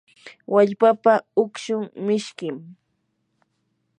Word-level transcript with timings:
wallpapa 0.53 1.13
ukshun 1.43 1.83
mishkim. 2.05 2.55